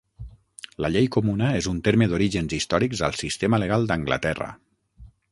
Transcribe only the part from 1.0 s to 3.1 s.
comuna és un terme d'orígens històrics